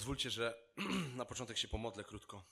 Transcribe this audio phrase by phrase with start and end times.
[0.00, 0.54] pozwólcie, że
[1.20, 2.44] na początek się pomodlę krótko.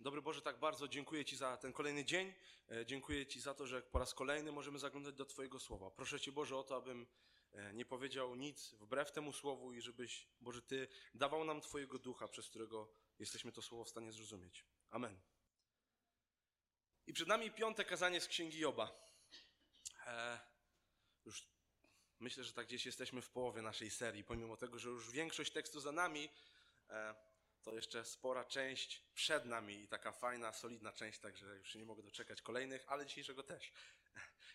[0.00, 2.34] Dobry Boże, tak bardzo dziękuję Ci za ten kolejny dzień.
[2.70, 5.90] E, Dziękuję Ci za to, że po raz kolejny możemy zaglądać do Twojego słowa.
[5.90, 7.06] Proszę Cię, Boże, o to, abym
[7.52, 12.28] e, nie powiedział nic wbrew temu słowu i żebyś, Boże, Ty dawał nam Twojego ducha,
[12.28, 14.64] przez którego jesteśmy to słowo w stanie zrozumieć.
[14.90, 15.20] Amen.
[17.06, 19.10] I przed nami piąte kazanie z Księgi Joba.
[20.06, 20.40] E,
[21.24, 21.57] już
[22.20, 25.80] myślę, że tak gdzieś jesteśmy w połowie naszej serii, pomimo tego, że już większość tekstu
[25.80, 26.28] za nami,
[26.90, 27.14] e,
[27.62, 32.02] to jeszcze spora część przed nami i taka fajna, solidna część, także już nie mogę
[32.02, 33.72] doczekać kolejnych, ale dzisiejszego też.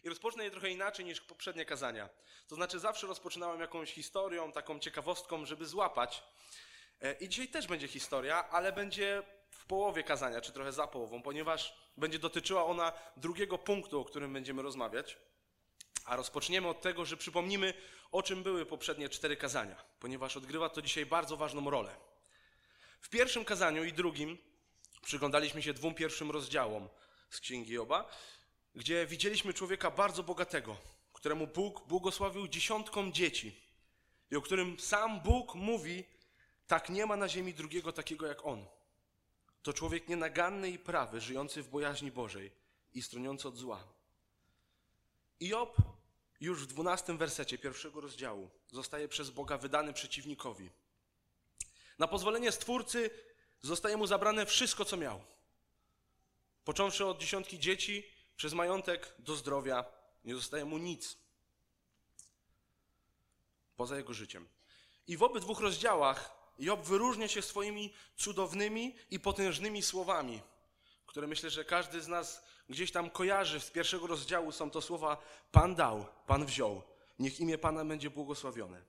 [0.04, 2.10] I rozpocznę je trochę inaczej niż poprzednie kazania.
[2.48, 6.24] To znaczy zawsze rozpoczynałem jakąś historią, taką ciekawostką, żeby złapać.
[7.02, 11.22] E, I dzisiaj też będzie historia, ale będzie w połowie kazania, czy trochę za połową,
[11.22, 15.18] ponieważ będzie dotyczyła ona drugiego punktu, o którym będziemy rozmawiać.
[16.04, 17.74] A rozpoczniemy od tego, że przypomnimy,
[18.12, 21.96] o czym były poprzednie cztery kazania, ponieważ odgrywa to dzisiaj bardzo ważną rolę.
[23.02, 24.38] W pierwszym kazaniu i drugim
[25.02, 26.90] przyglądaliśmy się dwóm pierwszym rozdziałom
[27.30, 28.10] z Księgi Joba,
[28.76, 30.78] gdzie widzieliśmy człowieka bardzo bogatego,
[31.14, 33.62] któremu Bóg błogosławił dziesiątkom dzieci
[34.32, 36.04] i o którym sam Bóg mówi,
[36.68, 38.66] tak nie ma na ziemi drugiego takiego jak on.
[39.62, 42.52] To człowiek nienaganny i prawy, żyjący w bojaźni Bożej
[42.94, 43.84] i stroniący od zła.
[45.40, 45.78] I Job
[46.44, 50.70] już w dwunastym wersecie pierwszego rozdziału zostaje przez Boga wydany przeciwnikowi.
[52.00, 53.10] Na pozwolenie Stwórcy
[53.62, 55.24] zostaje mu zabrane wszystko, co miał.
[56.64, 58.04] Począwszy od dziesiątki dzieci,
[58.36, 59.86] przez majątek do zdrowia,
[60.24, 61.18] nie zostaje mu nic
[63.76, 64.48] poza jego życiem.
[65.08, 70.42] I w obydwu rozdziałach Job wyróżnia się swoimi cudownymi i potężnymi słowami,
[71.06, 73.60] które myślę, że każdy z nas gdzieś tam kojarzy.
[73.60, 75.18] Z pierwszego rozdziału są to słowa
[75.52, 76.82] Pan dał, Pan wziął.
[77.20, 78.82] Niech imię Pana będzie błogosławione.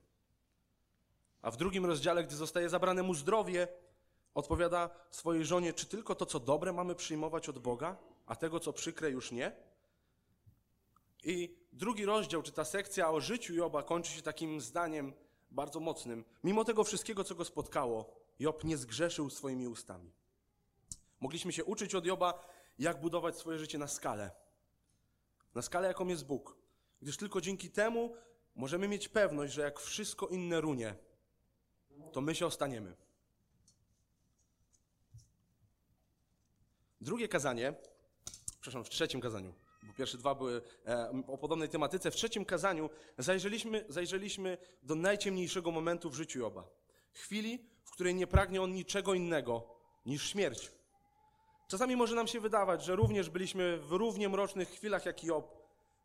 [1.41, 3.67] A w drugim rozdziale, gdy zostaje zabrane mu zdrowie,
[4.33, 8.73] odpowiada swojej żonie, czy tylko to, co dobre mamy przyjmować od Boga, a tego, co
[8.73, 9.51] przykre, już nie?
[11.23, 15.13] I drugi rozdział, czy ta sekcja o życiu Joba kończy się takim zdaniem
[15.51, 16.25] bardzo mocnym.
[16.43, 20.11] Mimo tego wszystkiego, co go spotkało, Job nie zgrzeszył swoimi ustami.
[21.19, 22.45] Mogliśmy się uczyć od Joba,
[22.79, 24.31] jak budować swoje życie na skalę.
[25.55, 26.57] Na skalę, jaką jest Bóg.
[27.01, 28.15] Gdyż tylko dzięki temu
[28.55, 30.95] możemy mieć pewność, że jak wszystko inne runie,
[32.11, 32.95] to my się ostaniemy.
[37.01, 37.73] Drugie kazanie,
[38.45, 39.53] przepraszam, w trzecim kazaniu,
[39.83, 42.11] bo pierwsze dwa były e, o podobnej tematyce.
[42.11, 46.69] W trzecim kazaniu zajrzeliśmy, zajrzeliśmy do najciemniejszego momentu w życiu Joba.
[47.11, 49.75] Chwili, w której nie pragnie on niczego innego
[50.05, 50.71] niż śmierć.
[51.67, 55.57] Czasami może nam się wydawać, że również byliśmy w równie mrocznych chwilach jak Job,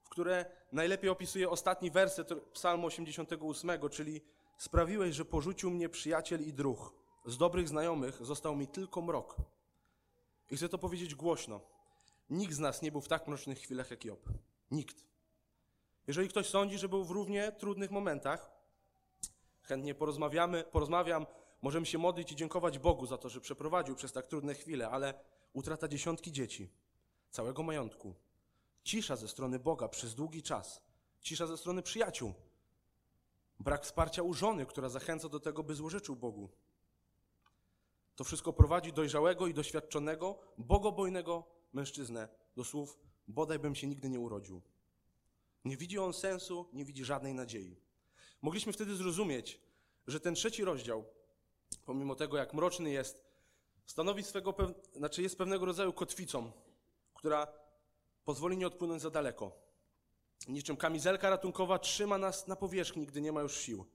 [0.03, 4.21] w które najlepiej opisuje ostatni werset Psalmu 88, czyli
[4.61, 6.95] Sprawiłeś, że porzucił mnie przyjaciel i druh.
[7.27, 9.37] Z dobrych znajomych został mi tylko mrok.
[10.51, 11.61] I chcę to powiedzieć głośno.
[12.31, 14.29] Nikt z nas nie był w tak mrocznych chwilach jak Job.
[14.71, 15.05] Nikt.
[16.07, 18.51] Jeżeli ktoś sądzi, że był w równie trudnych momentach,
[19.63, 21.27] chętnie porozmawiamy, porozmawiam,
[21.63, 25.15] możemy się modlić i dziękować Bogu za to, że przeprowadził przez tak trudne chwile, ale
[25.53, 26.73] utrata dziesiątki dzieci,
[27.31, 28.15] całego majątku,
[28.85, 30.83] cisza ze strony Boga przez długi czas,
[31.21, 32.35] cisza ze strony przyjaciół,
[33.61, 36.51] brak wsparcia u żony, która zachęca do tego, by złożyczył Bogu.
[38.17, 44.21] To wszystko prowadzi dojrzałego i doświadczonego, bogobojnego mężczyznę do słów bodaj bym się nigdy nie
[44.21, 44.63] urodził.
[45.65, 47.77] Nie widzi on sensu, nie widzi żadnej nadziei.
[48.43, 49.61] Mogliśmy wtedy zrozumieć,
[50.07, 51.05] że ten trzeci rozdział,
[51.85, 53.25] pomimo tego jak mroczny jest,
[53.91, 54.55] stanowi swego,
[54.97, 56.53] znaczy jest pewnego rodzaju kotwicą,
[57.15, 57.47] która
[58.25, 59.53] pozwoli nie odpłynąć za daleko.
[60.49, 63.87] Niczym kamizelka ratunkowa trzyma nas na powierzchni, gdy nie ma już sił,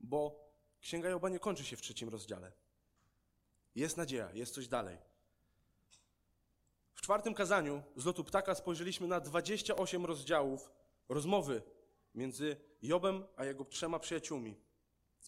[0.00, 0.44] bo
[0.80, 2.52] Księga Joba nie kończy się w trzecim rozdziale.
[3.74, 4.98] Jest nadzieja, jest coś dalej.
[6.94, 10.72] W czwartym kazaniu z lotu ptaka spojrzeliśmy na 28 rozdziałów
[11.08, 11.62] rozmowy
[12.14, 14.56] między Jobem a jego trzema przyjaciółmi.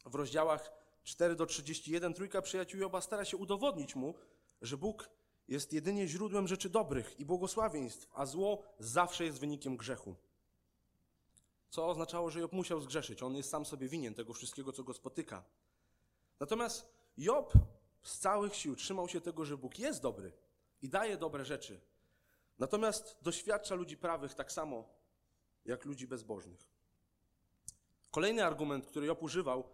[0.07, 0.73] W rozdziałach
[1.07, 4.15] 4 do 31 trójka przyjaciół Joba stara się udowodnić mu,
[4.63, 5.11] że Bóg
[5.49, 10.15] jest jedynie źródłem rzeczy dobrych i błogosławieństw, a zło zawsze jest wynikiem grzechu.
[11.71, 13.23] Co oznaczało, że Job musiał zgrzeszyć.
[13.23, 15.45] On jest sam sobie winien tego wszystkiego, co go spotyka.
[16.41, 16.87] Natomiast
[17.17, 17.53] Job
[18.03, 20.33] z całych sił trzymał się tego, że Bóg jest dobry
[20.83, 21.81] i daje dobre rzeczy.
[22.59, 24.89] Natomiast doświadcza ludzi prawych tak samo
[25.65, 26.69] jak ludzi bezbożnych.
[28.11, 29.65] Kolejny argument, który Job używał,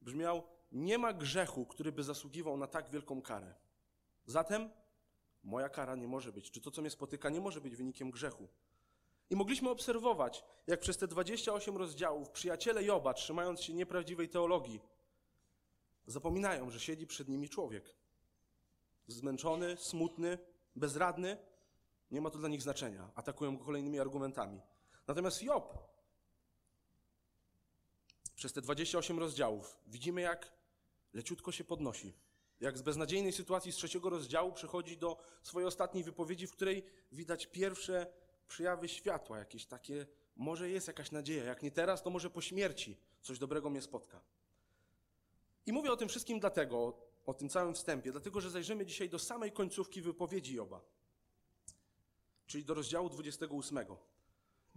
[0.00, 3.54] brzmiał: Nie ma grzechu, który by zasługiwał na tak wielką karę.
[4.26, 4.70] Zatem
[5.44, 8.48] moja kara nie może być, czy to, co mnie spotyka, nie może być wynikiem grzechu.
[9.30, 14.80] I mogliśmy obserwować, jak przez te 28 rozdziałów przyjaciele Joba, trzymając się nieprawdziwej teologii,
[16.06, 17.94] zapominają, że siedzi przed nimi człowiek.
[19.06, 20.38] Zmęczony, smutny,
[20.74, 21.38] bezradny,
[22.10, 23.10] nie ma to dla nich znaczenia.
[23.14, 24.60] Atakują go kolejnymi argumentami.
[25.06, 25.78] Natomiast Job
[28.34, 30.55] przez te 28 rozdziałów widzimy, jak
[31.16, 32.12] leciutko się podnosi.
[32.60, 37.46] Jak z beznadziejnej sytuacji z trzeciego rozdziału przechodzi do swojej ostatniej wypowiedzi, w której widać
[37.46, 38.06] pierwsze
[38.48, 41.44] przejawy światła, jakieś takie, może jest jakaś nadzieja.
[41.44, 44.20] Jak nie teraz, to może po śmierci coś dobrego mnie spotka.
[45.66, 49.18] I mówię o tym wszystkim dlatego, o tym całym wstępie, dlatego że zajrzymy dzisiaj do
[49.18, 50.80] samej końcówki wypowiedzi Joba,
[52.46, 53.78] czyli do rozdziału 28.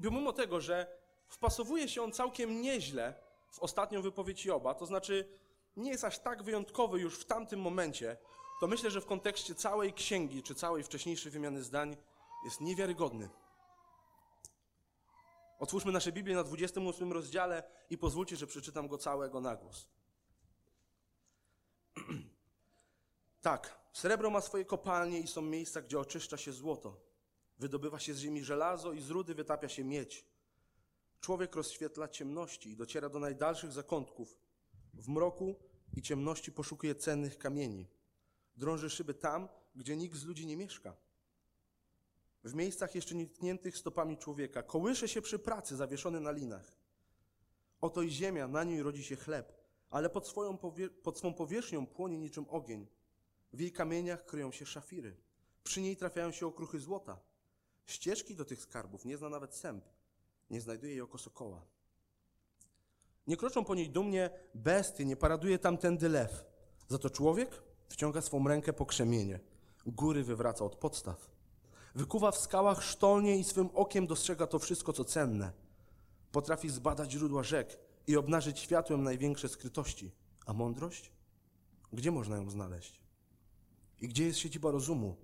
[0.03, 0.97] Pomimo tego, że
[1.27, 3.13] wpasowuje się on całkiem nieźle
[3.51, 5.39] w ostatnią wypowiedź Joba, to znaczy
[5.77, 8.17] nie jest aż tak wyjątkowy już w tamtym momencie,
[8.59, 11.97] to myślę, że w kontekście całej księgi, czy całej wcześniejszej wymiany zdań
[12.45, 13.29] jest niewiarygodny.
[15.59, 19.87] Otwórzmy nasze Biblię na 28 rozdziale i pozwólcie, że przeczytam go całego na głos.
[23.41, 26.97] tak, srebro ma swoje kopalnie i są miejsca, gdzie oczyszcza się złoto.
[27.59, 30.25] Wydobywa się z ziemi żelazo i z rudy wytapia się miedź.
[31.21, 34.37] Człowiek rozświetla ciemności i dociera do najdalszych zakątków.
[34.99, 35.55] W mroku
[35.97, 37.87] i ciemności poszukuje cennych kamieni.
[38.55, 40.95] Drąży szyby tam, gdzie nikt z ludzi nie mieszka.
[42.43, 44.63] W miejscach jeszcze nietkniętych stopami człowieka.
[44.63, 46.71] Kołysze się przy pracy, zawieszony na linach.
[47.81, 49.53] Oto i ziemia, na niej rodzi się chleb,
[49.89, 50.57] ale pod, swoją
[51.03, 52.87] pod swą powierzchnią płonie niczym ogień.
[53.53, 55.17] W jej kamieniach kryją się szafiry.
[55.63, 57.19] Przy niej trafiają się okruchy złota.
[57.85, 59.85] Ścieżki do tych skarbów nie zna nawet sęp.
[60.49, 61.65] Nie znajduje jej oko sokoła.
[63.29, 66.45] Nie kroczą po niej dumnie bestie, nie paraduje tamtędy lew.
[66.87, 69.39] Za to człowiek wciąga swą rękę po krzemienie.
[69.85, 71.29] Góry wywraca od podstaw.
[71.95, 75.51] Wykuwa w skałach sztolnie i swym okiem dostrzega to wszystko, co cenne.
[76.31, 80.11] Potrafi zbadać źródła rzek i obnażyć światłem największe skrytości.
[80.45, 81.11] A mądrość?
[81.93, 83.01] Gdzie można ją znaleźć?
[84.01, 85.15] I gdzie jest siedziba rozumu?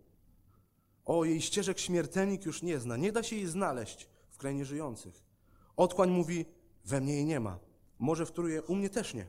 [1.06, 5.24] O, jej ścieżek śmiertelnik już nie zna, nie da się jej znaleźć w krainie żyjących.
[5.76, 6.46] Otchłań mówi,
[6.86, 7.65] we mnie jej nie ma.
[8.00, 9.28] Może wtóruje, u mnie też nie.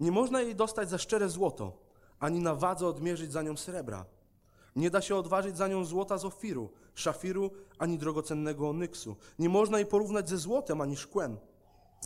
[0.00, 1.78] Nie można jej dostać za szczere złoto,
[2.18, 4.04] ani na wadze odmierzyć za nią srebra.
[4.76, 9.16] Nie da się odważyć za nią złota z ofiru, szafiru, ani drogocennego onyksu.
[9.38, 11.38] Nie można jej porównać ze złotem, ani szkłem.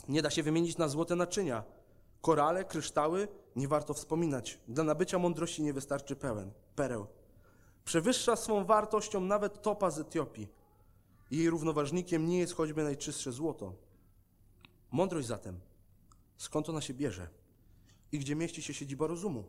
[0.08, 1.64] Nie da się wymienić na złote naczynia.
[2.20, 4.58] Korale, kryształy, nie warto wspominać.
[4.68, 7.06] Dla nabycia mądrości nie wystarczy pełen, pereł.
[7.84, 10.48] Przewyższa swą wartością nawet topa z Etiopii.
[11.30, 13.74] Jej równoważnikiem nie jest choćby najczystsze złoto.
[14.92, 15.60] Mądrość zatem,
[16.36, 17.28] skąd ona się bierze
[18.12, 19.44] i gdzie mieści się siedziba rozumu?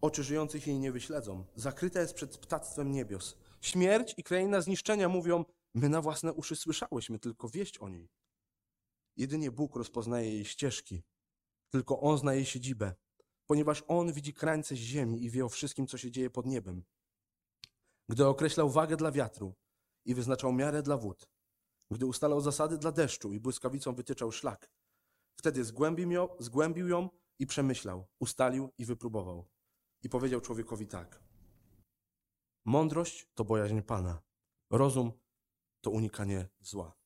[0.00, 1.44] Oczy żyjących jej nie wyśledzą.
[1.56, 3.36] Zakryta jest przed ptactwem niebios.
[3.60, 8.08] Śmierć i kraina zniszczenia mówią, my na własne uszy słyszałyśmy tylko wieść o niej.
[9.16, 11.02] Jedynie Bóg rozpoznaje jej ścieżki.
[11.70, 12.94] Tylko On zna jej siedzibę,
[13.46, 16.84] ponieważ On widzi krańce ziemi i wie o wszystkim, co się dzieje pod niebem.
[18.08, 19.54] Gdy określał wagę dla wiatru
[20.04, 21.28] i wyznaczał miarę dla wód,
[21.90, 24.70] gdy ustalał zasady dla deszczu i błyskawicą wytyczał szlak,
[25.36, 29.48] wtedy zgłębił ją, zgłębił ją i przemyślał, ustalił i wypróbował.
[30.02, 31.22] I powiedział człowiekowi tak.
[32.64, 34.22] Mądrość to bojaźń Pana,
[34.70, 35.12] rozum
[35.80, 36.96] to unikanie zła.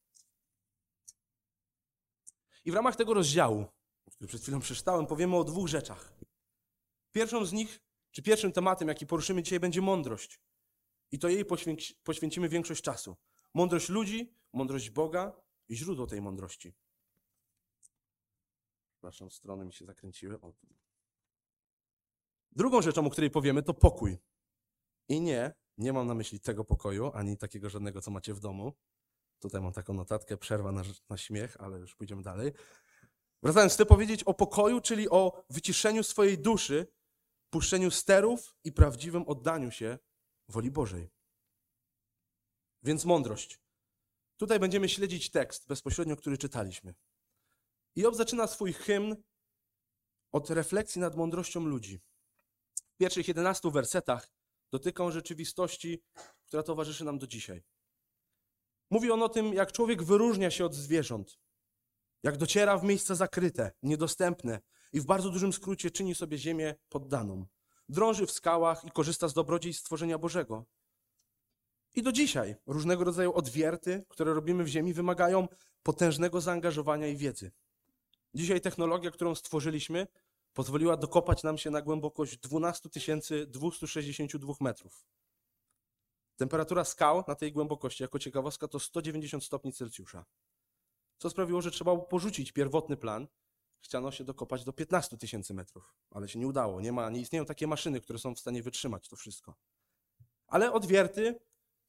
[2.64, 3.66] I w ramach tego rozdziału,
[4.10, 6.12] który przed chwilą przeczytałem, powiemy o dwóch rzeczach.
[7.12, 10.40] Pierwszą z nich, czy pierwszym tematem, jaki poruszymy dzisiaj, będzie mądrość.
[11.12, 13.16] I to jej poświęci, poświęcimy większość czasu.
[13.54, 15.33] Mądrość ludzi, mądrość Boga
[15.69, 16.75] i źródło tej mądrości.
[18.92, 20.40] Przepraszam, strony mi się zakręciły.
[20.40, 20.52] O.
[22.52, 24.19] Drugą rzeczą, o której powiemy, to pokój.
[25.09, 28.73] I nie, nie mam na myśli tego pokoju, ani takiego żadnego, co macie w domu.
[29.38, 32.52] Tutaj mam taką notatkę, przerwa na, na śmiech, ale już pójdziemy dalej.
[33.42, 36.87] Wracając, chcę powiedzieć o pokoju, czyli o wyciszeniu swojej duszy,
[37.50, 39.99] puszczeniu sterów i prawdziwym oddaniu się
[40.49, 41.11] woli Bożej.
[42.83, 43.61] Więc mądrość.
[44.40, 46.94] Tutaj będziemy śledzić tekst bezpośrednio, który czytaliśmy.
[47.97, 49.16] Job zaczyna swój hymn
[50.32, 52.00] od refleksji nad mądrością ludzi.
[52.94, 54.32] W pierwszych 11 wersetach
[54.73, 56.02] dotyka on rzeczywistości,
[56.47, 57.62] która towarzyszy nam do dzisiaj.
[58.90, 61.38] Mówi on o tym, jak człowiek wyróżnia się od zwierząt,
[62.23, 64.61] jak dociera w miejsca zakryte, niedostępne
[64.92, 67.47] i w bardzo dużym skrócie czyni sobie ziemię poddaną.
[67.88, 70.66] Drąży w skałach i korzysta z dobrodziejstw stworzenia Bożego.
[71.94, 75.49] I do dzisiaj różnego rodzaju odwierty, które robimy w ziemi, wymagają
[75.82, 77.50] potężnego zaangażowania i wiedzy.
[78.35, 80.06] Dzisiaj technologia, którą stworzyliśmy,
[80.52, 82.88] pozwoliła dokopać nam się na głębokość 12
[83.47, 85.06] 262 metrów.
[86.37, 90.25] Temperatura skał na tej głębokości, jako ciekawostka, to 190 stopni Celsjusza.
[91.18, 93.28] Co sprawiło, że trzeba porzucić pierwotny plan
[93.80, 96.80] chciano się dokopać do 15 tysięcy metrów, ale się nie udało.
[96.80, 99.54] Nie, ma, nie istnieją takie maszyny, które są w stanie wytrzymać to wszystko.
[100.47, 101.40] Ale odwierty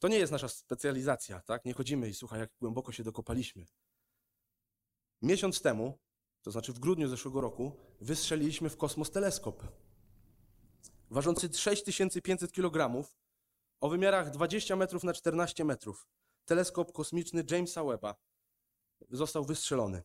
[0.01, 1.65] to nie jest nasza specjalizacja, tak?
[1.65, 3.65] Nie chodzimy i słuchaj, jak głęboko się dokopaliśmy.
[5.21, 5.99] Miesiąc temu,
[6.41, 9.63] to znaczy w grudniu zeszłego roku, wystrzeliliśmy w kosmos teleskop.
[11.09, 13.07] Ważący 6500 kg,
[13.81, 16.07] o wymiarach 20 metrów na 14 metrów.
[16.45, 18.15] Teleskop kosmiczny Jamesa Webba
[19.09, 20.03] został wystrzelony.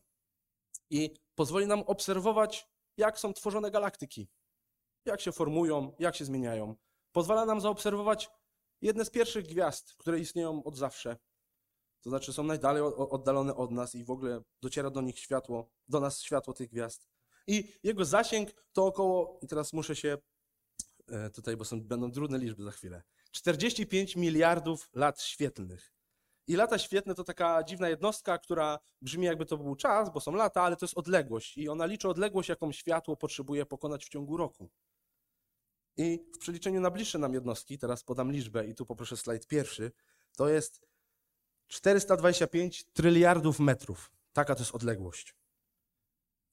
[0.89, 4.29] I pozwoli nam obserwować, jak są tworzone galaktyki,
[5.05, 6.75] jak się formują, jak się zmieniają.
[7.11, 8.29] Pozwala nam zaobserwować
[8.81, 11.17] jedne z pierwszych gwiazd, które istnieją od zawsze.
[12.01, 15.99] To znaczy są najdalej oddalone od nas i w ogóle dociera do nich światło, do
[15.99, 17.07] nas światło tych gwiazd.
[17.47, 20.17] I jego zasięg to około, i teraz muszę się
[21.07, 25.93] e, tutaj, bo są, będą trudne liczby za chwilę, 45 miliardów lat świetlnych.
[26.47, 30.31] I lata świetne to taka dziwna jednostka, która brzmi jakby to był czas, bo są
[30.31, 31.57] lata, ale to jest odległość.
[31.57, 34.69] I ona liczy odległość, jaką światło potrzebuje pokonać w ciągu roku.
[35.97, 39.91] I w przeliczeniu na bliższe nam jednostki, teraz podam liczbę i tu poproszę slajd pierwszy,
[40.37, 40.81] to jest
[41.67, 44.11] 425 tryliardów metrów.
[44.33, 45.35] Taka to jest odległość.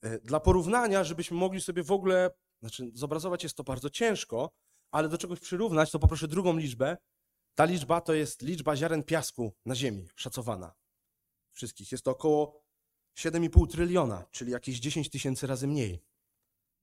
[0.03, 4.51] E, dla porównania, żebyśmy mogli sobie w ogóle, znaczy zobrazować jest to bardzo ciężko,
[4.91, 6.97] ale do czegoś przyrównać, to poproszę drugą liczbę.
[7.55, 10.75] Ta liczba to jest liczba ziaren piasku na Ziemi, szacowana.
[11.51, 11.93] Wszystkich.
[11.93, 12.65] Jest to około
[13.17, 16.03] 7,5 tryliona, czyli jakieś 10 tysięcy razy mniej.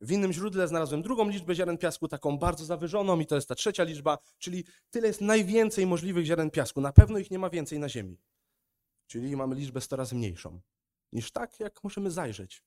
[0.01, 3.55] W innym źródle znalazłem drugą liczbę ziaren piasku, taką bardzo zawyżoną, i to jest ta
[3.55, 6.81] trzecia liczba, czyli tyle jest najwięcej możliwych ziaren piasku.
[6.81, 8.17] Na pewno ich nie ma więcej na Ziemi.
[9.07, 10.61] Czyli mamy liczbę 100 razy mniejszą
[11.11, 12.63] niż tak, jak możemy zajrzeć.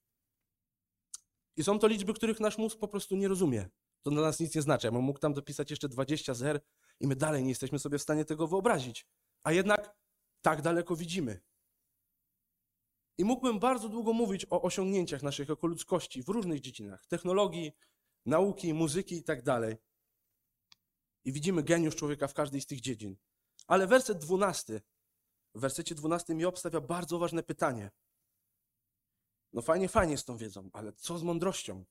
[1.56, 3.68] I są to liczby, których nasz mózg po prostu nie rozumie.
[4.02, 4.86] To dla nas nic nie znaczy.
[4.86, 6.60] Ja bym mógł tam dopisać jeszcze 20 zer
[7.00, 9.06] i my dalej nie jesteśmy sobie w stanie tego wyobrazić.
[9.42, 9.96] A jednak
[10.42, 11.40] tak daleko widzimy.
[13.18, 17.72] I mógłbym bardzo długo mówić o osiągnięciach naszych jako ludzkości w różnych dziedzinach technologii,
[18.26, 19.76] nauki, muzyki i tak dalej.
[21.24, 23.16] I widzimy geniusz człowieka w każdej z tych dziedzin.
[23.66, 24.80] Ale werset 12,
[25.54, 27.90] w wersecie 12 mi obstawia bardzo ważne pytanie.
[29.52, 31.84] No fajnie, fajnie z tą wiedzą, ale co z mądrością?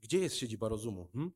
[0.00, 1.08] Gdzie jest siedziba rozumu?
[1.12, 1.32] Hmm?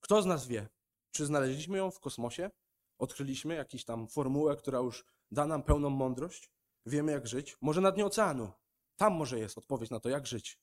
[0.00, 0.68] Kto z nas wie?
[1.10, 2.50] Czy znaleźliśmy ją w kosmosie?
[2.98, 6.50] Odkryliśmy jakąś tam formułę, która już da nam pełną mądrość?
[6.86, 7.56] Wiemy, jak żyć?
[7.60, 8.52] Może na dnie oceanu.
[8.96, 10.58] Tam może jest odpowiedź na to, jak żyć.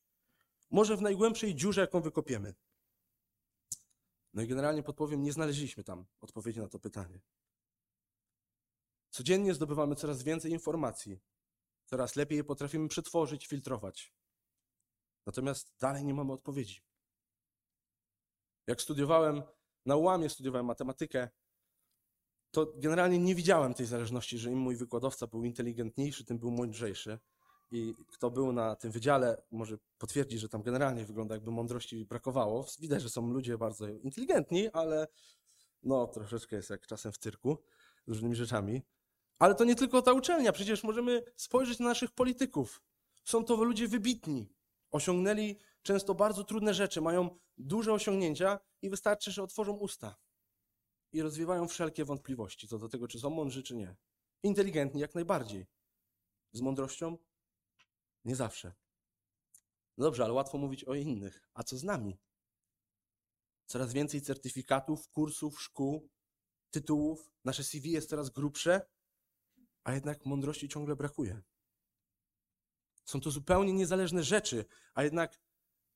[0.72, 2.54] Może w najgłębszej dziurze, jaką wykopiemy.
[4.34, 7.22] No i generalnie podpowiem, nie znaleźliśmy tam odpowiedzi na to pytanie.
[9.10, 11.20] Codziennie zdobywamy coraz więcej informacji,
[11.86, 14.14] coraz lepiej je potrafimy przetworzyć, filtrować.
[15.26, 16.84] Natomiast dalej nie mamy odpowiedzi.
[18.68, 19.44] Jak studiowałem
[19.86, 21.30] na ułamie, studiowałem matematykę,
[22.54, 27.20] to generalnie nie widziałem tej zależności, że im mój wykładowca był inteligentniejszy, tym był mądrzejszy.
[27.72, 32.68] I kto był na tym wydziale, może potwierdzi, że tam generalnie wygląda, jakby mądrości brakowało.
[32.80, 35.08] Widać, że są ludzie bardzo inteligentni, ale
[35.84, 37.58] no troszeczkę jest jak czasem w tyrku
[38.08, 38.82] z różnymi rzeczami.
[39.40, 42.82] Ale to nie tylko ta uczelnia, przecież możemy spojrzeć na naszych polityków.
[43.26, 44.50] Są to ludzie wybitni.
[44.92, 50.23] Osiągnęli często bardzo trudne rzeczy, mają duże osiągnięcia i wystarczy, że otworzą usta
[51.14, 53.96] i rozwiewają wszelkie wątpliwości co do tego, czy są mądrzy, czy nie.
[54.44, 55.68] Inteligentni jak najbardziej.
[56.52, 57.18] Z mądrością?
[58.26, 58.74] Nie zawsze.
[59.98, 61.50] No dobrze, ale łatwo mówić o innych.
[61.54, 62.20] A co z nami?
[63.66, 66.10] Coraz więcej certyfikatów, kursów, szkół,
[66.72, 67.32] tytułów.
[67.46, 68.82] Nasze CV jest coraz grubsze,
[69.84, 71.42] a jednak mądrości ciągle brakuje.
[73.06, 75.40] Są to zupełnie niezależne rzeczy, a jednak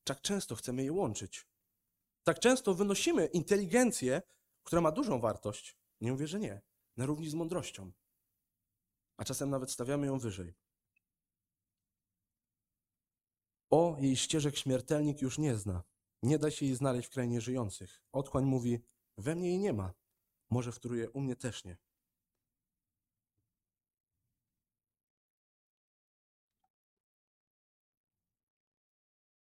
[0.04, 1.48] tak często chcemy je łączyć.
[2.24, 4.22] Tak często wynosimy inteligencję
[4.68, 6.62] która ma dużą wartość, nie mówię, że nie,
[6.98, 7.92] na równi z mądrością.
[9.18, 10.56] A czasem nawet stawiamy ją wyżej.
[13.70, 15.84] O, jej ścieżek śmiertelnik już nie zna.
[16.24, 18.02] Nie da się jej znaleźć w krainie żyjących.
[18.12, 18.80] Otchłań mówi,
[19.18, 19.94] we mnie jej nie ma.
[20.50, 21.78] Może wtóruje u mnie też nie.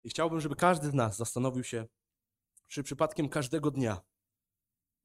[0.04, 1.88] I chciałbym, żeby każdy z nas zastanowił się,
[2.68, 4.13] czy przypadkiem każdego dnia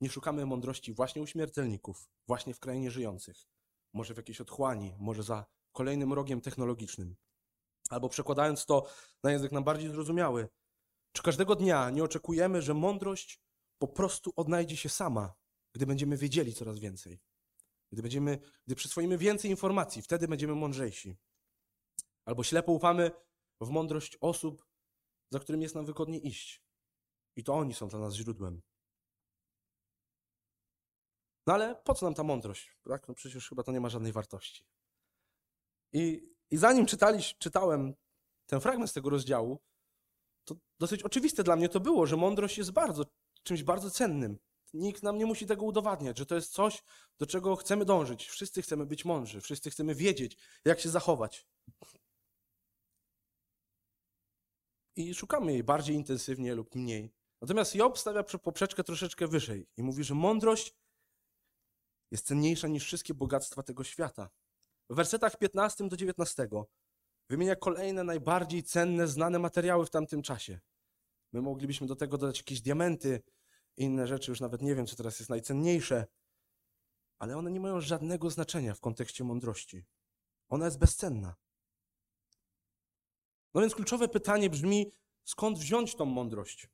[0.00, 3.48] nie szukamy mądrości właśnie u śmiertelników, właśnie w krainie żyjących,
[3.92, 7.16] może w jakiejś otchłani, może za kolejnym rogiem technologicznym.
[7.90, 8.86] Albo przekładając to
[9.22, 10.48] na język nam bardziej zrozumiały,
[11.12, 13.40] czy każdego dnia nie oczekujemy, że mądrość
[13.78, 15.34] po prostu odnajdzie się sama,
[15.74, 17.20] gdy będziemy wiedzieli coraz więcej?
[17.92, 21.16] Gdy, będziemy, gdy przyswoimy więcej informacji, wtedy będziemy mądrzejsi.
[22.24, 23.10] Albo ślepo ufamy
[23.60, 24.66] w mądrość osób,
[25.30, 26.62] za którymi jest nam wygodnie iść.
[27.36, 28.62] I to oni są dla nas źródłem.
[31.48, 32.76] No ale po co nam ta mądrość?
[32.88, 33.08] Tak?
[33.08, 34.64] No przecież chyba to nie ma żadnej wartości.
[35.92, 37.94] I, i zanim czytali, czytałem
[38.46, 39.58] ten fragment z tego rozdziału,
[40.44, 43.04] to dosyć oczywiste dla mnie to było, że mądrość jest bardzo,
[43.42, 44.38] czymś bardzo cennym.
[44.74, 46.82] Nikt nam nie musi tego udowadniać, że to jest coś,
[47.18, 48.26] do czego chcemy dążyć.
[48.26, 51.46] Wszyscy chcemy być mądrzy, wszyscy chcemy wiedzieć, jak się zachować.
[54.96, 57.12] I szukamy jej bardziej intensywnie lub mniej.
[57.40, 60.74] Natomiast Job stawia poprzeczkę troszeczkę wyżej i mówi, że mądrość
[62.10, 64.30] jest cenniejsza niż wszystkie bogactwa tego świata.
[64.90, 66.48] W wersetach 15 do 19
[67.30, 70.60] wymienia kolejne najbardziej cenne, znane materiały w tamtym czasie.
[71.32, 73.22] My moglibyśmy do tego dodać jakieś diamenty,
[73.76, 76.06] inne rzeczy, już nawet nie wiem, co teraz jest najcenniejsze,
[77.18, 79.84] ale one nie mają żadnego znaczenia w kontekście mądrości.
[80.48, 81.36] Ona jest bezcenna.
[83.54, 84.92] No więc kluczowe pytanie brzmi,
[85.24, 86.68] skąd wziąć tą mądrość?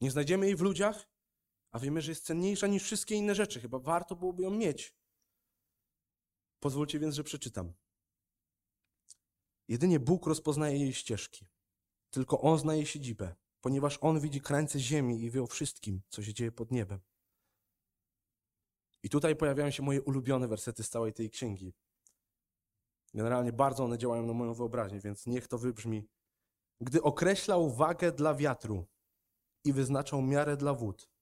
[0.00, 1.08] Nie znajdziemy jej w ludziach,
[1.76, 3.60] a wiemy, że jest cenniejsza niż wszystkie inne rzeczy.
[3.60, 4.94] Chyba warto byłoby ją mieć.
[6.60, 7.72] Pozwólcie więc, że przeczytam.
[9.68, 11.46] Jedynie Bóg rozpoznaje jej ścieżki.
[12.10, 16.22] Tylko On zna jej siedzibę, ponieważ On widzi krańce ziemi i wie o wszystkim, co
[16.22, 17.00] się dzieje pod niebem.
[19.02, 21.74] I tutaj pojawiają się moje ulubione wersety z całej tej księgi.
[23.14, 26.08] Generalnie bardzo one działają na moją wyobraźnię, więc niech to wybrzmi.
[26.80, 28.86] Gdy określał wagę dla wiatru
[29.64, 31.15] i wyznaczał miarę dla wód,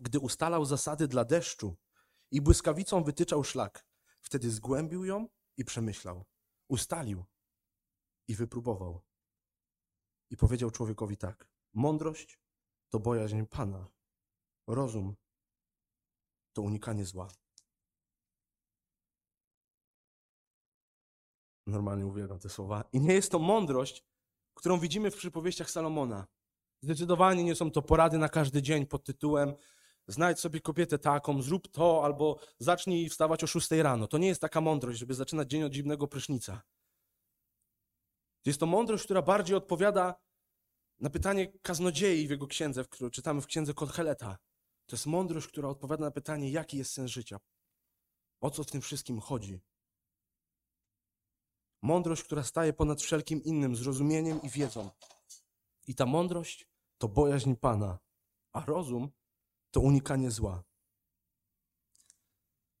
[0.00, 1.76] gdy ustalał zasady dla deszczu
[2.30, 3.86] i błyskawicą wytyczał szlak,
[4.20, 6.24] wtedy zgłębił ją i przemyślał.
[6.68, 7.24] Ustalił
[8.28, 9.02] i wypróbował.
[10.30, 12.38] I powiedział człowiekowi tak: Mądrość
[12.90, 13.88] to bojaźń Pana,
[14.66, 15.16] rozum
[16.52, 17.28] to unikanie zła.
[21.66, 22.84] Normalnie uwielbiam te słowa.
[22.92, 24.04] I nie jest to mądrość,
[24.54, 26.26] którą widzimy w przypowieściach Salomona.
[26.82, 29.54] Zdecydowanie nie są to porady na każdy dzień pod tytułem
[30.06, 34.06] znajdź sobie kobietę taką, zrób to, albo zacznij wstawać o 6 rano.
[34.06, 36.62] To nie jest taka mądrość, żeby zaczynać dzień od zimnego prysznica.
[38.44, 40.14] Jest to mądrość, która bardziej odpowiada
[41.00, 44.38] na pytanie kaznodziei w jego księdze, którą czytamy w księdze Kocheleta.
[44.86, 47.38] To jest mądrość, która odpowiada na pytanie, jaki jest sens życia.
[48.40, 49.60] O co w tym wszystkim chodzi?
[51.82, 54.90] Mądrość, która staje ponad wszelkim innym zrozumieniem i wiedzą.
[55.86, 57.98] I ta mądrość to bojaźń Pana,
[58.52, 59.10] a rozum
[59.74, 60.64] to unikanie zła.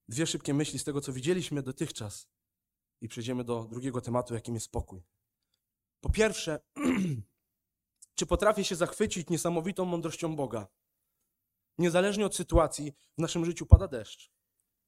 [0.08, 2.28] Dwie szybkie myśli z tego, co widzieliśmy dotychczas,
[3.00, 5.02] i przejdziemy do drugiego tematu, jakim jest spokój.
[6.00, 6.60] Po pierwsze,
[8.18, 10.68] czy potrafię się zachwycić niesamowitą mądrością Boga?
[11.78, 14.30] Niezależnie od sytuacji, w naszym życiu pada deszcz.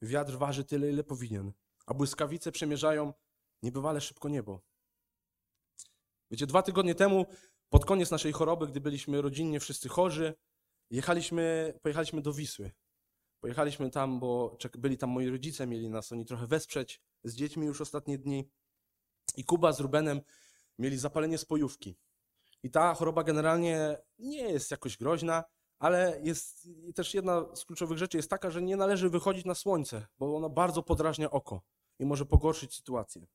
[0.03, 1.53] Wiatr waży tyle, ile powinien,
[1.87, 3.14] a błyskawice przemierzają
[3.62, 4.61] niebywale szybko niebo.
[6.31, 7.27] Wiecie, dwa tygodnie temu,
[7.69, 10.35] pod koniec naszej choroby, gdy byliśmy rodzinnie wszyscy chorzy,
[10.90, 12.70] jechaliśmy, pojechaliśmy do Wisły.
[13.40, 17.81] Pojechaliśmy tam, bo byli tam moi rodzice, mieli nas oni trochę wesprzeć z dziećmi już
[17.81, 18.51] ostatnie dni.
[19.37, 20.20] I Kuba z Rubenem
[20.79, 21.96] mieli zapalenie spojówki.
[22.62, 25.44] I ta choroba generalnie nie jest jakoś groźna,
[25.79, 30.07] ale jest też jedna z kluczowych rzeczy jest taka, że nie należy wychodzić na słońce,
[30.18, 31.62] bo ono bardzo podrażnia oko
[31.99, 33.27] i może pogorszyć sytuację.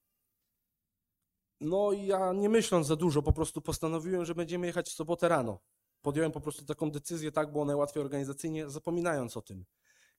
[1.61, 5.29] No i ja nie myśląc za dużo, po prostu postanowiłem, że będziemy jechać w sobotę
[5.29, 5.59] rano.
[6.01, 9.65] Podjąłem po prostu taką decyzję, tak było najłatwiej organizacyjnie, zapominając o tym.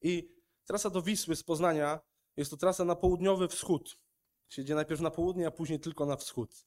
[0.02, 2.00] I trasa do Wisły z Poznania
[2.36, 3.98] jest to trasa na południowy wschód.
[4.48, 6.66] Siedzie najpierw na południe, a później tylko na wschód.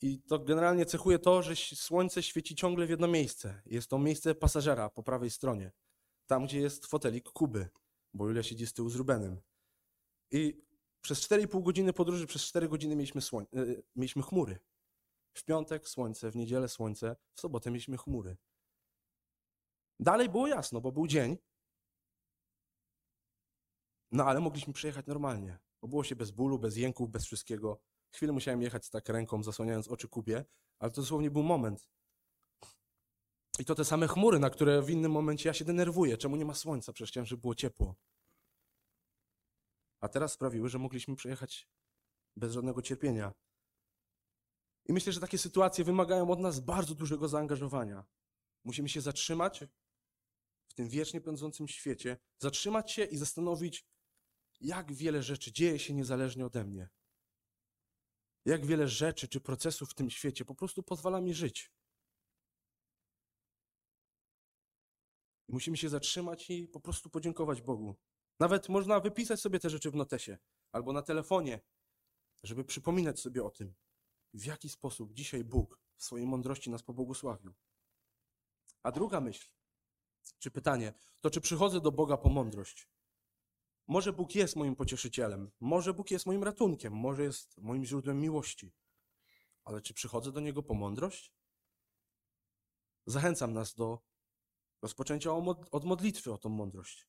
[0.00, 3.62] I to generalnie cechuje to, że słońce świeci ciągle w jedno miejsce.
[3.66, 5.72] Jest to miejsce pasażera po prawej stronie.
[6.26, 7.68] Tam, gdzie jest fotelik Kuby,
[8.14, 9.40] bo Julia siedzi z tyłu z Rubenem.
[10.30, 10.62] I
[11.00, 14.58] przez 4,5 godziny podróży, przez 4 godziny mieliśmy, słoń, yy, mieliśmy chmury.
[15.38, 18.36] W piątek słońce, w niedzielę słońce, w sobotę mieliśmy chmury.
[20.00, 21.38] Dalej było jasno, bo był dzień.
[24.12, 25.58] No ale mogliśmy przejechać normalnie.
[25.80, 27.80] Obyło się bez bólu, bez jęków, bez wszystkiego.
[28.10, 30.44] Chwilę musiałem jechać tak ręką, zasłaniając oczy Kubie,
[30.78, 31.88] ale to dosłownie był moment.
[33.58, 36.16] I to te same chmury, na które w innym momencie ja się denerwuję.
[36.16, 36.92] Czemu nie ma słońca?
[36.92, 37.94] Przecież chciałem, żeby było ciepło.
[40.00, 41.68] A teraz sprawiły, że mogliśmy przejechać
[42.36, 43.32] bez żadnego cierpienia.
[44.88, 48.04] I myślę, że takie sytuacje wymagają od nas bardzo dużego zaangażowania.
[48.64, 49.64] Musimy się zatrzymać
[50.68, 53.86] w tym wiecznie pędzącym świecie, zatrzymać się i zastanowić,
[54.60, 56.88] jak wiele rzeczy dzieje się niezależnie ode mnie.
[58.44, 61.72] Jak wiele rzeczy czy procesów w tym świecie po prostu pozwala mi żyć.
[65.48, 67.96] Musimy się zatrzymać i po prostu podziękować Bogu.
[68.40, 70.38] Nawet można wypisać sobie te rzeczy w notesie
[70.72, 71.60] albo na telefonie,
[72.42, 73.74] żeby przypominać sobie o tym,
[74.34, 77.54] w jaki sposób dzisiaj Bóg w swojej mądrości nas pobłogosławił.
[78.82, 79.48] A druga myśl,
[80.38, 82.88] czy pytanie, to czy przychodzę do Boga po mądrość?
[83.86, 88.72] Może Bóg jest moim pocieszycielem, może Bóg jest moim ratunkiem, może jest moim źródłem miłości.
[89.64, 91.32] ale czy przychodzę do Niego po mądrość?
[93.06, 93.98] Zachęcam nas do
[94.82, 95.30] rozpoczęcia
[95.70, 97.08] od modlitwy o tą mądrość,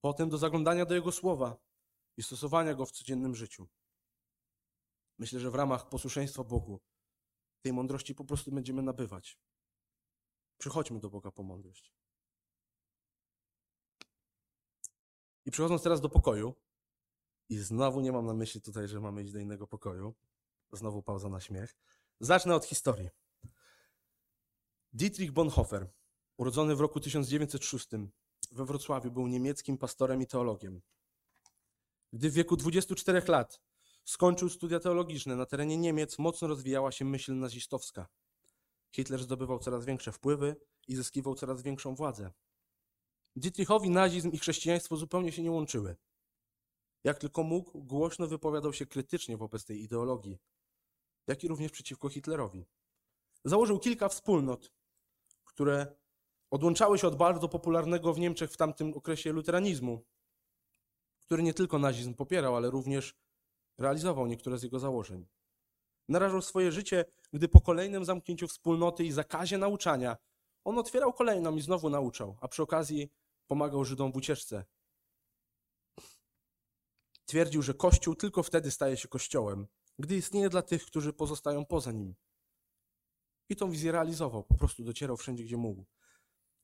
[0.00, 1.56] potem do zaglądania do Jego słowa
[2.16, 3.68] i stosowania go w codziennym życiu.
[5.18, 6.80] Myślę, że w ramach posłuszeństwa Bogu
[7.60, 9.38] tej mądrości po prostu będziemy nabywać.
[10.58, 11.92] Przychodźmy do Boga po mądrość.
[15.44, 16.54] I przechodząc teraz do pokoju,
[17.48, 20.14] i znowu nie mam na myśli tutaj, że mamy iść do innego pokoju,
[20.72, 21.76] znowu pauza na śmiech.
[22.20, 23.08] Zacznę od historii.
[24.92, 25.90] Dietrich Bonhoeffer,
[26.36, 27.88] urodzony w roku 1906
[28.52, 30.82] we Wrocławiu, był niemieckim pastorem i teologiem.
[32.12, 33.60] Gdy w wieku 24 lat
[34.04, 38.08] skończył studia teologiczne, na terenie Niemiec mocno rozwijała się myśl nazistowska.
[38.92, 40.56] Hitler zdobywał coraz większe wpływy
[40.88, 42.30] i zyskiwał coraz większą władzę.
[43.36, 45.96] Dietrichowi nazizm i chrześcijaństwo zupełnie się nie łączyły.
[47.04, 50.38] Jak tylko mógł, głośno wypowiadał się krytycznie wobec tej ideologii,
[51.26, 52.66] jak i również przeciwko Hitlerowi.
[53.44, 54.72] Założył kilka wspólnot,
[55.44, 55.96] które
[56.50, 60.04] odłączały się od bardzo popularnego w Niemczech w tamtym okresie luteranizmu,
[61.20, 63.14] który nie tylko nazizm popierał, ale również
[63.78, 65.26] realizował niektóre z jego założeń.
[66.08, 70.16] Narażał swoje życie, gdy po kolejnym zamknięciu wspólnoty i zakazie nauczania
[70.64, 73.12] on otwierał kolejną i znowu nauczał, a przy okazji
[73.46, 74.64] pomagał Żydom w ucieczce.
[77.26, 79.66] Twierdził, że Kościół tylko wtedy staje się Kościołem,
[79.98, 82.14] gdy istnieje dla tych, którzy pozostają poza nim.
[83.48, 85.84] I tą wizję realizował, po prostu docierał wszędzie, gdzie mógł.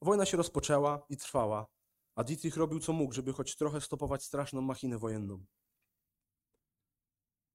[0.02, 1.66] Wojna się rozpoczęła i trwała,
[2.14, 5.44] a Dietrich robił co mógł, żeby choć trochę stopować straszną machinę wojenną.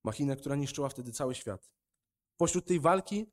[0.04, 1.72] Machinę, która niszczyła wtedy cały świat.
[2.38, 3.32] Pośród tej walki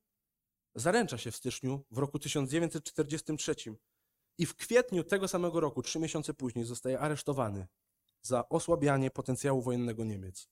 [0.74, 3.54] zaręcza się w styczniu w roku 1943
[4.38, 7.66] i w kwietniu tego samego roku, trzy miesiące później, zostaje aresztowany
[8.22, 10.48] za osłabianie potencjału wojennego Niemiec.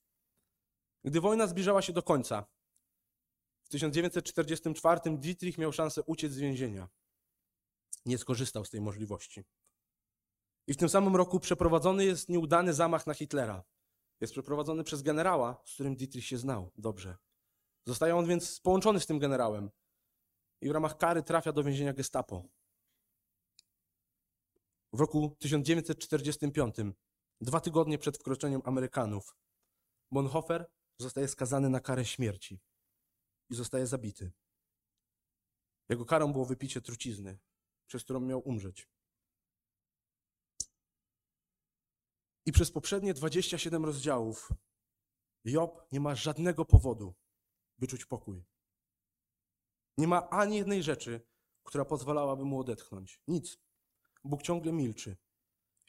[1.03, 2.45] Gdy wojna zbliżała się do końca,
[3.63, 6.89] w 1944 Dietrich miał szansę uciec z więzienia.
[8.05, 9.43] Nie skorzystał z tej możliwości.
[10.67, 13.63] I w tym samym roku przeprowadzony jest nieudany zamach na Hitlera.
[14.21, 17.17] Jest przeprowadzony przez generała, z którym Dietrich się znał dobrze.
[17.85, 19.69] Zostaje on więc połączony z tym generałem
[20.61, 22.43] i w ramach kary trafia do więzienia Gestapo.
[24.93, 26.75] W roku 1945,
[27.41, 29.35] dwa tygodnie przed wkroczeniem Amerykanów,
[30.11, 32.59] Bonhoeffer zostaje skazany na karę śmierci
[33.49, 34.31] i zostaje zabity.
[35.89, 37.39] Jego karą było wypicie trucizny,
[37.87, 38.87] przez którą miał umrzeć.
[42.49, 44.49] I przez poprzednie 27 rozdziałów
[45.45, 47.15] Job nie ma żadnego powodu,
[47.77, 48.45] by czuć pokój.
[49.97, 51.21] Nie ma ani jednej rzeczy,
[51.63, 53.21] która pozwalałaby mu odetchnąć.
[53.27, 53.57] Nic.
[54.23, 55.17] Bóg ciągle milczy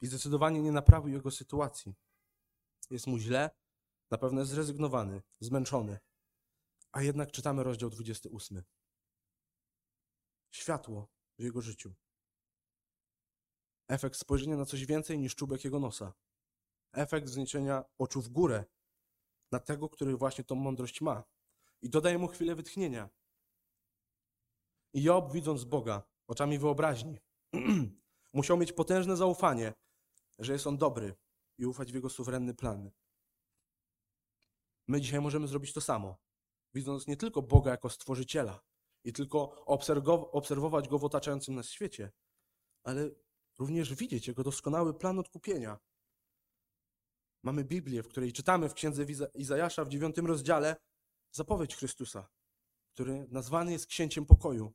[0.02, 1.94] i zdecydowanie nie naprawił jego sytuacji.
[2.90, 3.50] Jest mu źle,
[4.10, 5.98] na pewno jest zrezygnowany, zmęczony.
[6.92, 8.62] A jednak czytamy rozdział 28.
[10.50, 11.94] Światło w jego życiu.
[13.88, 16.12] Efekt spojrzenia na coś więcej niż czubek jego nosa.
[16.92, 18.64] Efekt wzniesienia oczu w górę
[19.52, 21.24] na tego, który właśnie tą mądrość ma.
[21.82, 23.08] I dodaje mu chwilę wytchnienia.
[24.92, 27.18] I Job, widząc Boga oczami wyobraźni,
[28.32, 29.74] musiał mieć potężne zaufanie,
[30.38, 31.14] że jest on dobry
[31.58, 32.90] i ufać w jego suwerenny plan.
[34.88, 36.16] My dzisiaj możemy zrobić to samo,
[36.74, 38.60] widząc nie tylko Boga jako stworzyciela
[39.04, 39.64] i tylko
[40.32, 42.12] obserwować go w otaczającym nas świecie,
[42.84, 43.10] ale
[43.58, 45.78] również widzieć jego doskonały plan odkupienia.
[47.42, 50.76] Mamy Biblię, w której czytamy w księdze Izajasza w dziewiątym rozdziale
[51.32, 52.28] zapowiedź Chrystusa,
[52.94, 54.72] który nazwany jest księciem pokoju.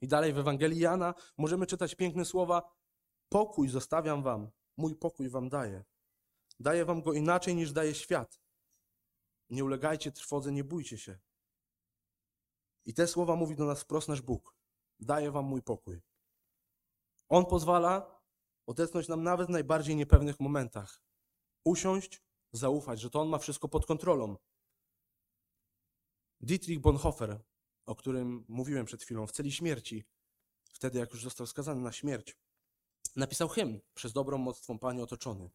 [0.00, 2.76] I dalej w Ewangelii Jana możemy czytać piękne słowa:
[3.28, 5.84] Pokój zostawiam wam, mój pokój wam daję.
[6.60, 8.40] Daję wam go inaczej niż daje świat.
[9.50, 11.18] Nie ulegajcie trwodze, nie bójcie się.
[12.84, 14.56] I te słowa mówi do nas wprost nasz Bóg.
[15.00, 16.02] Daję wam mój pokój.
[17.28, 18.20] On pozwala
[18.66, 21.02] odetchnąć nam nawet w najbardziej niepewnych momentach.
[21.64, 24.36] Usiąść, zaufać, że to On ma wszystko pod kontrolą.
[26.40, 27.42] Dietrich Bonhoeffer,
[27.86, 30.04] o którym mówiłem przed chwilą, w celi śmierci,
[30.72, 32.36] wtedy jak już został skazany na śmierć,
[33.16, 35.50] napisał hymn przez dobrą moc Twą Panie otoczony.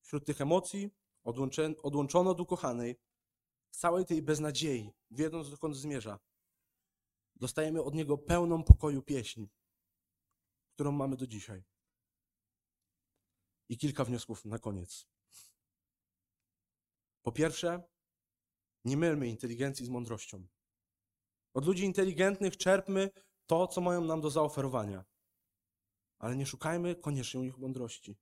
[0.00, 0.90] Wśród tych emocji
[1.82, 2.96] odłączono od ukochanej,
[3.70, 6.18] całej tej beznadziei, wiedząc dokąd zmierza,
[7.36, 9.46] dostajemy od Niego pełną pokoju pieśń,
[10.74, 11.64] którą mamy do dzisiaj.
[13.74, 15.06] I kilka wniosków na koniec.
[17.22, 17.82] Po pierwsze,
[18.84, 20.46] nie mylmy inteligencji z mądrością.
[21.54, 23.10] Od ludzi inteligentnych czerpmy
[23.46, 25.04] to, co mają nam do zaoferowania.
[26.18, 28.16] Ale nie szukajmy koniecznie u nich mądrości.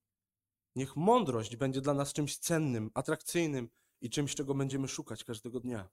[0.76, 3.68] Niech mądrość będzie dla nas czymś cennym, atrakcyjnym
[4.00, 5.88] i czymś, czego będziemy szukać każdego dnia.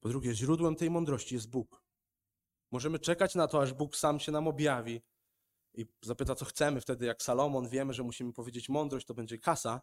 [0.00, 1.82] Po drugie, źródłem tej mądrości jest Bóg.
[2.70, 5.02] Możemy czekać na to, aż Bóg sam się nam objawi
[5.74, 6.80] i zapyta, co chcemy.
[6.80, 9.80] Wtedy, jak Salomon, wiemy, że musimy powiedzieć mądrość, to będzie kasa.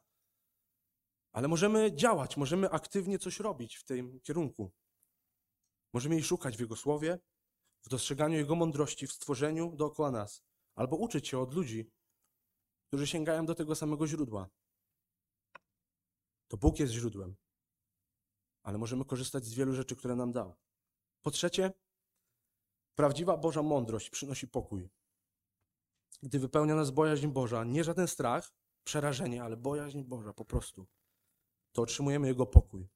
[1.32, 4.72] Ale możemy działać, możemy aktywnie coś robić w tym kierunku.
[5.94, 7.20] Możemy jej szukać w Jego słowie,
[7.86, 10.44] w dostrzeganiu Jego mądrości, w stworzeniu dookoła nas,
[10.76, 11.90] albo uczyć się od ludzi,
[12.88, 14.50] którzy sięgają do tego samego źródła.
[16.48, 17.36] To Bóg jest źródłem,
[18.64, 20.56] ale możemy korzystać z wielu rzeczy, które nam dał.
[21.22, 21.72] Po trzecie,
[22.96, 24.90] prawdziwa Boża mądrość przynosi pokój.
[26.24, 28.54] Gdy wypełnia nas bojaźń Boża, nie żaden strach,
[28.84, 30.88] przerażenie, ale bojaźń Boża po prostu,
[31.72, 32.90] to otrzymujemy Jego pokój.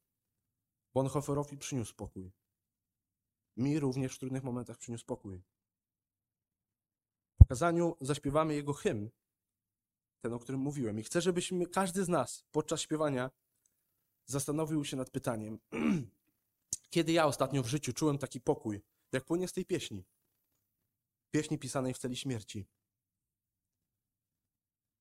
[0.94, 2.32] Bonhoefferowi przyniósł pokój.
[3.58, 5.44] Mi również w trudnych momentach przyniósł pokój.
[7.38, 9.10] Po kazaniu zaśpiewamy Jego hymn,
[10.22, 11.00] ten, o którym mówiłem.
[11.00, 13.32] I chcę, żebyśmy, każdy z nas podczas śpiewania
[14.26, 15.60] zastanowił się nad pytaniem,
[16.94, 20.06] kiedy ja ostatnio w życiu czułem taki pokój, jak płynie z tej pieśni.
[21.32, 22.68] Pieśni pisanej w celi śmierci.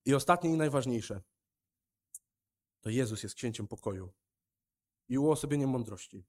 [0.04, 1.22] I ostatnie i najważniejsze.
[2.80, 4.12] To Jezus jest księciem pokoju
[5.08, 6.24] i uosobieniem mądrości.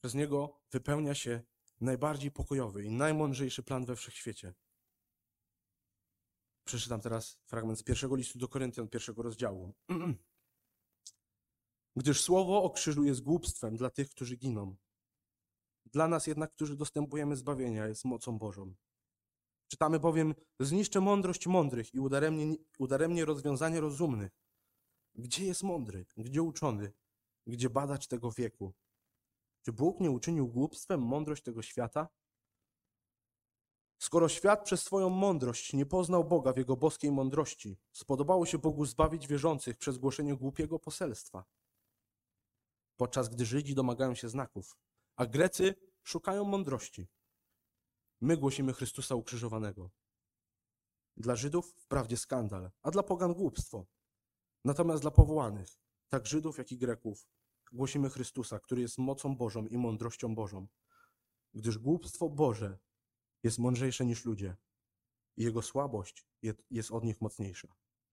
[0.00, 1.42] Przez Niego wypełnia się
[1.80, 4.54] najbardziej pokojowy i najmądrzejszy plan we wszechświecie.
[6.64, 9.74] Przeczytam teraz fragment z pierwszego listu do Koryntian, pierwszego rozdziału.
[11.96, 14.76] Gdyż słowo o krzyżu jest głupstwem dla tych, którzy giną.
[15.86, 18.74] Dla nas jednak, którzy dostępujemy zbawienia, jest mocą Bożą.
[19.68, 24.32] Czytamy bowiem, zniszczę mądrość mądrych i udaremnie, udaremnie rozwiązanie rozumnych.
[25.14, 26.06] Gdzie jest mądry?
[26.16, 26.92] Gdzie uczony?
[27.46, 28.74] Gdzie badacz tego wieku?
[29.62, 32.08] Czy Bóg nie uczynił głupstwem mądrość tego świata?
[33.98, 38.86] Skoro świat przez swoją mądrość nie poznał Boga w jego boskiej mądrości, spodobało się Bogu
[38.86, 41.44] zbawić wierzących przez głoszenie głupiego poselstwa.
[42.96, 44.76] Podczas gdy Żydzi domagają się znaków,
[45.16, 47.08] a Grecy szukają mądrości.
[48.20, 49.90] My głosimy Chrystusa ukrzyżowanego.
[51.16, 53.86] Dla Żydów wprawdzie skandal, a dla pogan głupstwo.
[54.64, 55.68] Natomiast dla powołanych,
[56.08, 57.28] tak Żydów, jak i Greków,
[57.72, 60.66] głosimy Chrystusa, który jest mocą Bożą i mądrością Bożą.
[61.54, 62.78] Gdyż głupstwo Boże
[63.42, 64.56] jest mądrzejsze niż ludzie
[65.36, 66.26] i jego słabość
[66.70, 67.74] jest od nich mocniejsza.